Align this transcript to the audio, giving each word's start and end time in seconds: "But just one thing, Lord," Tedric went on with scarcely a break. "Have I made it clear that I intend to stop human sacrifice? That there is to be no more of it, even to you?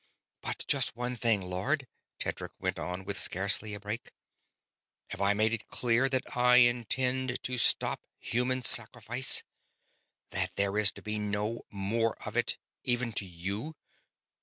"But 0.41 0.65
just 0.67 0.95
one 0.95 1.15
thing, 1.15 1.43
Lord," 1.43 1.85
Tedric 2.17 2.53
went 2.57 2.79
on 2.79 3.05
with 3.05 3.19
scarcely 3.19 3.75
a 3.75 3.79
break. 3.79 4.11
"Have 5.11 5.21
I 5.21 5.35
made 5.35 5.53
it 5.53 5.67
clear 5.67 6.09
that 6.09 6.35
I 6.35 6.55
intend 6.55 7.37
to 7.43 7.57
stop 7.59 8.01
human 8.17 8.63
sacrifice? 8.63 9.43
That 10.31 10.55
there 10.55 10.75
is 10.79 10.91
to 10.93 11.03
be 11.03 11.19
no 11.19 11.65
more 11.69 12.15
of 12.25 12.35
it, 12.35 12.57
even 12.83 13.13
to 13.13 13.27
you? 13.27 13.75